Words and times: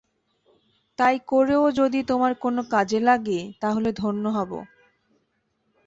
তাই 0.99 1.15
করেও 1.27 1.63
যদি 1.71 1.99
তোমার 2.03 2.31
কোনো 2.35 2.61
কাজে 2.71 2.99
লাগি 2.99 3.39
তা 3.61 3.67
হলে 3.71 3.89
ধন্য 3.93 4.23
হব। 4.29 4.51